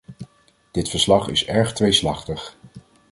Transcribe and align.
Dit 0.71 0.89
verslag 0.89 1.27
is 1.27 1.45
erg 1.45 1.73
tweeslachtig. 1.73 2.57